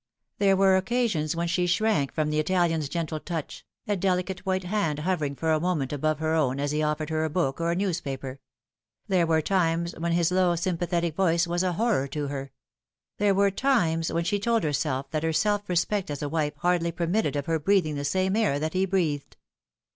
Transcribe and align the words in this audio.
There 0.39 0.55
were 0.57 0.77
occasions 0.77 1.35
when 1.35 1.47
she 1.47 1.67
shrank 1.67 2.11
from 2.11 2.31
the 2.31 2.39
Italian's 2.39 2.89
gentle 2.89 3.19
touch, 3.19 3.67
a 3.87 3.95
delicate 3.95 4.47
white 4.47 4.63
hand 4.63 4.97
hovering 4.97 5.35
for 5.35 5.51
a 5.53 5.59
moment 5.59 5.93
above 5.93 6.17
her 6.17 6.33
own 6.33 6.59
as 6.59 6.71
he 6.71 6.81
offered 6.81 7.11
her 7.11 7.23
a 7.23 7.29
book 7.29 7.61
or 7.61 7.69
a 7.69 7.75
newspaper; 7.75 8.39
there 9.07 9.27
were 9.27 9.43
times 9.43 9.91
when 9.93 10.13
his 10.13 10.31
low 10.31 10.55
sympathetic 10.55 11.15
voice 11.15 11.45
was 11.45 11.61
a 11.61 11.73
horror 11.73 12.07
to 12.07 12.29
her; 12.29 12.51
there 13.19 13.35
were 13.35 13.51
times 13.51 14.11
when 14.11 14.23
she 14.23 14.39
told 14.39 14.63
herself 14.63 15.07
that 15.11 15.21
her 15.21 15.31
self 15.33 15.69
respect 15.69 16.09
as 16.09 16.23
a 16.23 16.29
wife 16.29 16.53
hardly 16.57 16.91
per 16.91 17.05
mitted 17.05 17.35
of. 17.35 17.45
her 17.45 17.59
breathing 17.59 17.93
the 17.95 18.03
same 18.03 18.35
air 18.35 18.57
that 18.57 18.73
he 18.73 18.87
breathed. 18.87 19.37